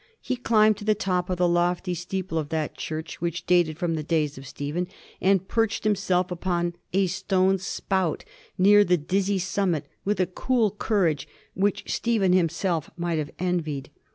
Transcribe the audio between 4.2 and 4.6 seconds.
of